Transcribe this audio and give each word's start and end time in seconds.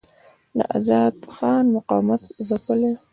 د 0.57 0.59
آزاد 0.77 1.15
خان 1.35 1.65
مقاومت 1.75 2.23
ځپلی. 2.47 2.93